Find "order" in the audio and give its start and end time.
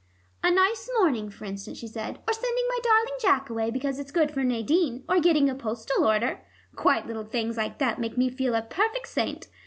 6.07-6.41